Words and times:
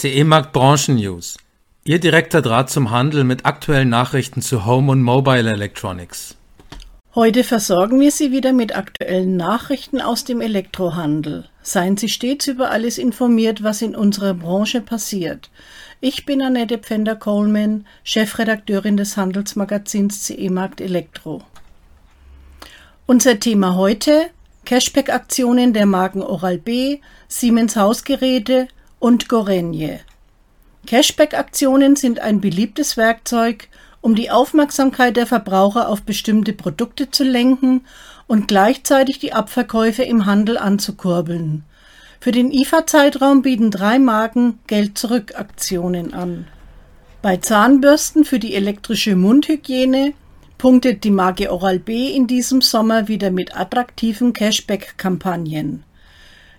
CE 0.00 0.24
Markt 0.24 0.54
Branchen 0.54 0.96
News. 0.96 1.36
Ihr 1.84 1.98
direkter 1.98 2.40
Draht 2.40 2.70
zum 2.70 2.90
Handel 2.90 3.22
mit 3.22 3.44
aktuellen 3.44 3.90
Nachrichten 3.90 4.40
zu 4.40 4.64
Home 4.64 4.92
und 4.92 5.02
Mobile 5.02 5.50
Electronics. 5.50 6.36
Heute 7.14 7.44
versorgen 7.44 8.00
wir 8.00 8.10
Sie 8.10 8.32
wieder 8.32 8.54
mit 8.54 8.74
aktuellen 8.74 9.36
Nachrichten 9.36 10.00
aus 10.00 10.24
dem 10.24 10.40
Elektrohandel. 10.40 11.50
Seien 11.60 11.98
Sie 11.98 12.08
stets 12.08 12.46
über 12.46 12.70
alles 12.70 12.96
informiert, 12.96 13.62
was 13.62 13.82
in 13.82 13.94
unserer 13.94 14.32
Branche 14.32 14.80
passiert. 14.80 15.50
Ich 16.00 16.24
bin 16.24 16.40
Annette 16.40 16.78
Pfänder-Coleman, 16.78 17.84
Chefredakteurin 18.02 18.96
des 18.96 19.18
Handelsmagazins 19.18 20.22
CE 20.22 20.48
Markt 20.48 20.80
Elektro. 20.80 21.42
Unser 23.04 23.38
Thema 23.38 23.74
heute 23.74 24.30
Cashback-Aktionen 24.64 25.74
der 25.74 25.84
Marken 25.84 26.22
Oral-B, 26.22 27.00
Siemens 27.28 27.76
Hausgeräte 27.76 28.68
und 29.00 29.28
Gorenje. 29.28 29.98
Cashback-Aktionen 30.86 31.96
sind 31.96 32.20
ein 32.20 32.40
beliebtes 32.40 32.96
Werkzeug, 32.96 33.68
um 34.00 34.14
die 34.14 34.30
Aufmerksamkeit 34.30 35.16
der 35.16 35.26
Verbraucher 35.26 35.88
auf 35.88 36.02
bestimmte 36.02 36.52
Produkte 36.52 37.10
zu 37.10 37.24
lenken 37.24 37.82
und 38.28 38.46
gleichzeitig 38.46 39.18
die 39.18 39.32
Abverkäufe 39.32 40.04
im 40.04 40.26
Handel 40.26 40.56
anzukurbeln. 40.56 41.64
Für 42.20 42.32
den 42.32 42.52
IFA-Zeitraum 42.52 43.42
bieten 43.42 43.70
drei 43.70 43.98
Marken 43.98 44.58
Geld-Zurück-Aktionen 44.66 46.14
an. 46.14 46.46
Bei 47.22 47.38
Zahnbürsten 47.38 48.24
für 48.24 48.38
die 48.38 48.54
elektrische 48.54 49.16
Mundhygiene 49.16 50.14
punktet 50.56 51.04
die 51.04 51.10
Marke 51.10 51.50
Oral-B 51.50 52.14
in 52.14 52.26
diesem 52.26 52.60
Sommer 52.60 53.08
wieder 53.08 53.30
mit 53.30 53.56
attraktiven 53.56 54.32
Cashback-Kampagnen. 54.32 55.84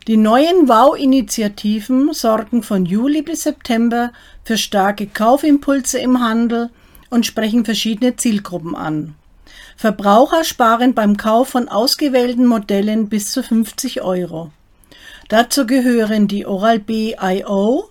Die 0.08 0.18
neuen 0.18 0.68
Wow-Initiativen 0.68 2.12
sorgen 2.13 2.63
von 2.63 2.88
Juli 2.88 3.21
bis 3.21 3.44
September 3.44 4.12
für 4.43 4.58
starke 4.58 5.05
Kaufimpulse 5.05 5.99
im 5.99 6.20
Handel 6.20 6.71
und 7.12 7.27
sprechen 7.27 7.66
verschiedene 7.66 8.16
Zielgruppen 8.16 8.76
an. 8.76 9.13
Verbraucher 9.77 10.43
sparen 10.43 10.96
beim 10.96 11.18
Kauf 11.18 11.49
von 11.49 11.70
ausgewählten 11.70 12.48
Modellen 12.48 13.10
bis 13.10 13.32
zu 13.32 13.43
50 13.43 14.02
Euro. 14.02 14.49
Dazu 15.30 15.68
gehören 15.68 16.27
die 16.27 16.48
Oral-B 16.48 17.18
IO, 17.21 17.88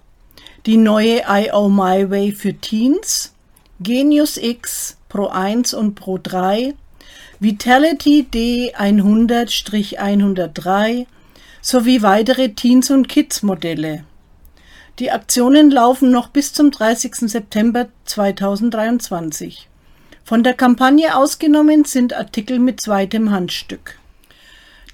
die 0.67 0.79
neue 0.79 1.23
IO 1.29 1.69
My 1.69 2.11
Way 2.11 2.33
für 2.33 2.55
Teens, 2.55 3.33
Genius 3.79 4.37
X 4.37 4.97
Pro 5.09 5.29
1 5.29 5.75
und 5.75 5.95
Pro 5.95 6.19
3, 6.19 6.75
Vitality 7.39 8.27
D100-103 8.33 11.07
sowie 11.61 12.03
weitere 12.03 12.51
Teens- 12.51 12.91
und 12.91 13.09
Kids-Modelle. 13.09 14.05
Die 14.99 15.11
Aktionen 15.11 15.71
laufen 15.71 16.11
noch 16.11 16.29
bis 16.29 16.53
zum 16.53 16.71
30. 16.71 17.31
September 17.31 17.89
2023. 18.05 19.69
Von 20.25 20.43
der 20.43 20.55
Kampagne 20.55 21.17
ausgenommen 21.17 21.85
sind 21.85 22.15
Artikel 22.15 22.59
mit 22.59 22.81
zweitem 22.81 23.31
Handstück. 23.31 23.99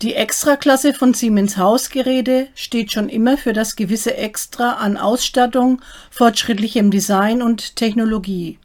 Die 0.03 0.14
Extraklasse 0.14 0.92
von 0.92 1.14
Siemens 1.14 1.56
Hausgeräte 1.56 2.48
steht 2.55 2.92
schon 2.92 3.08
immer 3.08 3.39
für 3.39 3.53
das 3.53 3.77
gewisse 3.77 4.17
Extra 4.17 4.73
an 4.73 4.97
Ausstattung, 4.97 5.80
fortschrittlichem 6.11 6.91
Design 6.91 7.41
und 7.41 7.77
Technologie. 7.77 8.58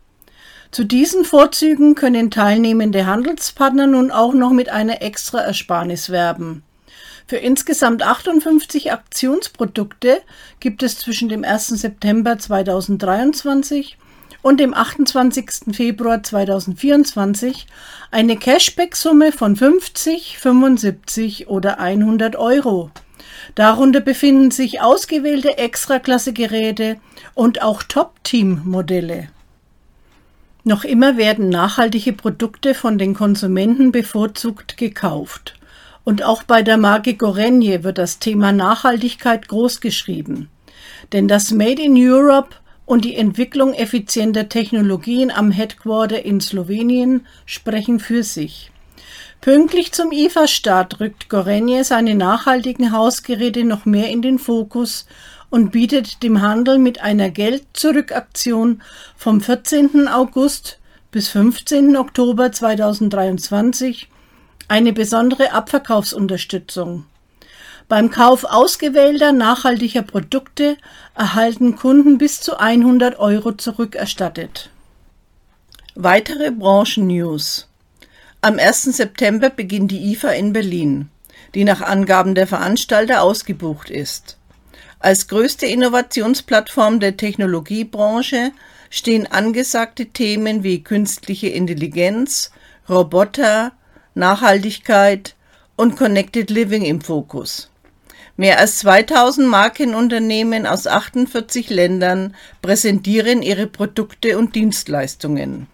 Zu 0.72 0.84
diesen 0.84 1.24
Vorzügen 1.24 1.96
können 1.96 2.32
teilnehmende 2.32 3.06
Handelspartner 3.06 3.88
nun 3.88 4.12
auch 4.12 4.34
noch 4.34 4.52
mit 4.52 4.70
einer 4.70 5.02
Extraersparnis 5.02 6.10
werben. 6.10 6.64
Für 7.28 7.38
insgesamt 7.38 8.04
58 8.04 8.92
Aktionsprodukte 8.92 10.22
gibt 10.60 10.84
es 10.84 10.98
zwischen 10.98 11.30
dem 11.30 11.44
1. 11.44 11.68
September 11.68 12.38
2023 12.38 13.98
und 14.42 14.60
dem 14.60 14.74
28. 14.74 15.74
Februar 15.74 16.24
2024 16.24 17.68
eine 18.10 18.38
Cashback-Summe 18.38 19.32
von 19.32 19.56
50, 19.56 20.40
75 20.40 21.48
oder 21.48 21.80
100 21.80 22.36
Euro. 22.36 22.92
Darunter 23.56 24.00
befinden 24.00 24.52
sich 24.52 24.82
ausgewählte 24.82 25.58
Extraklasse-Geräte 25.58 26.98
und 27.34 27.62
auch 27.62 27.84
Top-Team-Modelle. 27.84 29.30
Noch 30.64 30.84
immer 30.84 31.18
werden 31.18 31.50
nachhaltige 31.50 32.14
Produkte 32.14 32.76
von 32.76 32.98
den 32.98 33.16
Konsumenten 33.16 33.92
bevorzugt 33.92 34.78
gekauft. 34.78 35.56
Und 36.04 36.24
auch 36.24 36.44
bei 36.44 36.64
der 36.64 36.78
Marke 36.78 37.14
Gorenje 37.14 37.84
wird 37.84 37.98
das 37.98 38.20
Thema 38.20 38.52
Nachhaltigkeit 38.52 39.48
großgeschrieben. 39.48 40.50
Denn 41.14 41.28
das 41.28 41.52
Made 41.52 41.82
in 41.82 41.96
Europe 41.96 42.56
und 42.86 43.06
die 43.06 43.16
Entwicklung 43.16 43.74
effizienter 43.74 44.50
Technologien 44.50 45.32
am 45.32 45.52
Headquarter 45.52 46.26
in 46.26 46.42
Slowenien 46.42 47.26
sprechen 47.46 48.00
für 48.00 48.24
sich. 48.24 48.72
Pünktlich 49.42 49.92
zum 49.92 50.12
IFA-Start 50.12 51.00
rückt 51.00 51.30
Gorenje 51.30 51.84
seine 51.84 52.16
nachhaltigen 52.16 52.92
Hausgeräte 52.92 53.64
noch 53.64 53.86
mehr 53.86 54.10
in 54.10 54.22
den 54.22 54.40
Fokus 54.40 55.08
und 55.50 55.72
bietet 55.72 56.22
dem 56.24 56.42
Handel 56.42 56.78
mit 56.78 57.02
einer 57.02 57.30
Geld-Zurück-Aktion 57.30 58.82
vom 59.16 59.42
14. 59.42 60.08
August 60.08 60.80
bis 61.12 61.30
15. 61.30 61.98
Oktober 61.98 62.52
2023 62.52 64.10
eine 64.72 64.94
besondere 64.94 65.52
Abverkaufsunterstützung. 65.52 67.06
Beim 67.90 68.10
Kauf 68.10 68.46
ausgewählter 68.46 69.34
nachhaltiger 69.34 70.02
Produkte 70.02 70.78
erhalten 71.14 71.76
Kunden 71.76 72.18
bis 72.18 72.40
zu 72.40 72.58
100 72.58 73.20
Euro 73.20 73.52
zurückerstattet. 73.52 74.70
Weitere 75.96 76.52
Branchen-News. 76.52 77.68
Am 78.40 78.60
1. 78.60 78.84
September 78.84 79.50
beginnt 79.50 79.92
die 79.92 80.14
IFA 80.14 80.30
in 80.30 80.54
Berlin, 80.54 81.10
die 81.54 81.66
nach 81.66 81.82
Angaben 81.82 82.34
der 82.34 82.48
Veranstalter 82.48 83.24
ausgebucht 83.24 83.90
ist. 83.90 84.38
Als 85.00 85.28
größte 85.28 85.66
Innovationsplattform 85.66 87.02
der 87.02 87.18
Technologiebranche 87.18 88.54
stehen 88.90 89.28
angesagte 89.28 90.06
Themen 90.06 90.64
wie 90.64 90.82
künstliche 90.82 91.50
Intelligenz, 91.50 92.52
Roboter, 92.88 93.74
Nachhaltigkeit 94.14 95.36
und 95.76 95.96
Connected 95.98 96.50
Living 96.50 96.84
im 96.84 97.02
Fokus. 97.02 97.70
Mehr 98.38 98.60
als 98.60 98.80
2000 98.80 99.48
Markenunternehmen 99.48 100.66
aus 100.66 100.88
48 100.88 101.70
Ländern 101.70 102.36
präsentieren 102.62 103.42
ihre 103.42 103.68
Produkte 103.68 104.38
und 104.38 104.56
Dienstleistungen. 104.56 105.68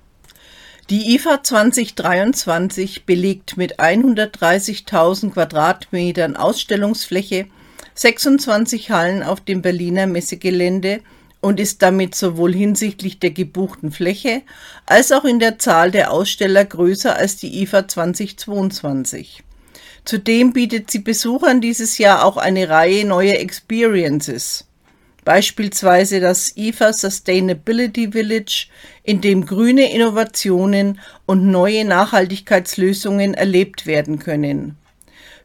Die 0.90 1.16
IFA 1.16 1.44
2023 1.44 3.06
belegt 3.06 3.58
mit 3.58 3.80
130.000 3.80 5.32
Quadratmetern 5.32 6.36
Ausstellungsfläche 6.36 7.48
26 7.94 8.92
Hallen 8.92 9.24
auf 9.24 9.42
dem 9.42 9.62
Berliner 9.62 10.08
Messegelände 10.08 11.02
und 11.48 11.62
ist 11.62 11.82
damit 11.82 12.14
sowohl 12.14 12.54
hinsichtlich 12.54 13.20
der 13.20 13.32
gebuchten 13.32 13.90
Fläche 13.90 14.42
als 14.86 15.14
auch 15.14 15.24
in 15.24 15.40
der 15.40 15.58
Zahl 15.60 15.92
der 15.92 16.12
Aussteller 16.12 16.66
größer 16.66 17.16
als 17.16 17.38
die 17.38 17.62
IFA 17.62 17.88
2022. 17.88 19.44
Zudem 20.04 20.52
bietet 20.52 20.92
sie 20.92 21.00
Besuchern 21.00 21.62
dieses 21.62 22.00
Jahr 22.00 22.26
auch 22.26 22.36
eine 22.36 22.68
Reihe 22.68 23.06
neuer 23.06 23.36
Experiences. 23.36 24.66
Beispielsweise 25.24 26.20
das 26.20 26.58
IFA 26.58 26.92
Sustainability 26.92 28.12
Village, 28.12 28.68
in 29.04 29.22
dem 29.22 29.46
grüne 29.46 29.94
Innovationen 29.94 31.00
und 31.26 31.48
neue 31.48 31.86
Nachhaltigkeitslösungen 31.86 33.36
erlebt 33.36 33.86
werden 33.86 34.20
können. 34.20 34.76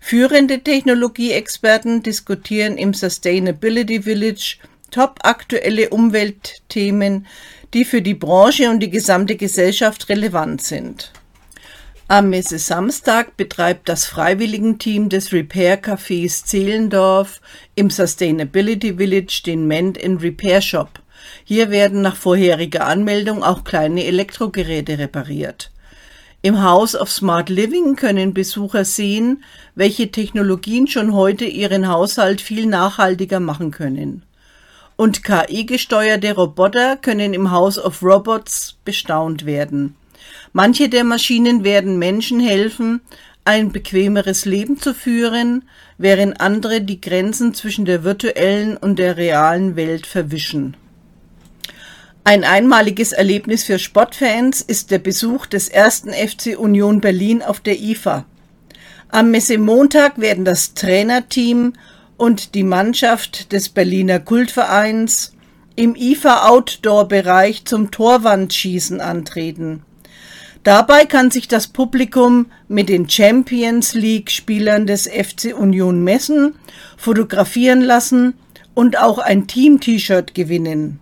Führende 0.00 0.58
Technologieexperten 0.58 2.02
diskutieren 2.02 2.76
im 2.76 2.92
Sustainability 2.92 4.02
Village 4.02 4.56
top 4.92 5.18
aktuelle 5.24 5.90
Umweltthemen, 5.90 7.26
die 7.74 7.84
für 7.84 8.02
die 8.02 8.14
Branche 8.14 8.70
und 8.70 8.78
die 8.80 8.90
gesamte 8.90 9.36
Gesellschaft 9.36 10.08
relevant 10.08 10.62
sind. 10.62 11.10
Am 12.08 12.28
Messe 12.28 12.58
Samstag 12.58 13.36
betreibt 13.36 13.88
das 13.88 14.04
Freiwilligenteam 14.04 15.08
des 15.08 15.32
Repair 15.32 15.82
Cafés 15.82 16.44
Zehlendorf 16.44 17.40
im 17.74 17.88
Sustainability 17.88 18.96
Village 18.96 19.42
den 19.46 19.66
Mend 19.66 19.98
Repair 19.98 20.60
Shop. 20.60 21.00
Hier 21.44 21.70
werden 21.70 22.02
nach 22.02 22.16
vorheriger 22.16 22.86
Anmeldung 22.86 23.42
auch 23.42 23.64
kleine 23.64 24.04
Elektrogeräte 24.04 24.98
repariert. 24.98 25.70
Im 26.42 26.62
House 26.62 26.96
of 26.96 27.10
Smart 27.10 27.48
Living 27.48 27.94
können 27.94 28.34
Besucher 28.34 28.84
sehen, 28.84 29.44
welche 29.74 30.10
Technologien 30.10 30.88
schon 30.88 31.14
heute 31.14 31.44
ihren 31.44 31.88
Haushalt 31.88 32.40
viel 32.40 32.66
nachhaltiger 32.66 33.38
machen 33.40 33.70
können. 33.70 34.24
Und 35.02 35.24
KI-gesteuerte 35.24 36.36
Roboter 36.36 36.96
können 36.96 37.34
im 37.34 37.50
House 37.50 37.76
of 37.76 38.04
Robots 38.04 38.76
bestaunt 38.84 39.44
werden. 39.44 39.96
Manche 40.52 40.88
der 40.88 41.02
Maschinen 41.02 41.64
werden 41.64 41.98
Menschen 41.98 42.38
helfen, 42.38 43.00
ein 43.44 43.72
bequemeres 43.72 44.44
Leben 44.44 44.78
zu 44.78 44.94
führen, 44.94 45.64
während 45.98 46.40
andere 46.40 46.82
die 46.82 47.00
Grenzen 47.00 47.52
zwischen 47.52 47.84
der 47.84 48.04
virtuellen 48.04 48.76
und 48.76 49.00
der 49.00 49.16
realen 49.16 49.74
Welt 49.74 50.06
verwischen. 50.06 50.76
Ein 52.22 52.44
einmaliges 52.44 53.10
Erlebnis 53.10 53.64
für 53.64 53.80
Sportfans 53.80 54.60
ist 54.60 54.92
der 54.92 55.00
Besuch 55.00 55.46
des 55.46 55.68
ersten 55.68 56.12
FC 56.12 56.56
Union 56.56 57.00
Berlin 57.00 57.42
auf 57.42 57.58
der 57.58 57.80
IFA. 57.80 58.24
Am 59.08 59.32
Messemontag 59.32 60.20
werden 60.20 60.44
das 60.44 60.74
Trainerteam 60.74 61.72
und 62.22 62.54
die 62.54 62.62
Mannschaft 62.62 63.50
des 63.50 63.68
Berliner 63.68 64.20
Kultvereins 64.20 65.32
im 65.74 65.96
IFA 65.96 66.50
Outdoor 66.50 67.08
Bereich 67.08 67.64
zum 67.64 67.90
Torwandschießen 67.90 69.00
antreten. 69.00 69.82
Dabei 70.62 71.04
kann 71.04 71.32
sich 71.32 71.48
das 71.48 71.66
Publikum 71.66 72.46
mit 72.68 72.88
den 72.88 73.08
Champions 73.08 73.94
League 73.94 74.30
Spielern 74.30 74.86
des 74.86 75.08
FC 75.08 75.52
Union 75.52 76.04
messen, 76.04 76.54
fotografieren 76.96 77.80
lassen 77.80 78.34
und 78.72 79.00
auch 79.00 79.18
ein 79.18 79.48
Team 79.48 79.80
T-Shirt 79.80 80.32
gewinnen. 80.32 81.00